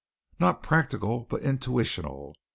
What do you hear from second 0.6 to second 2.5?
practical, but intuitional.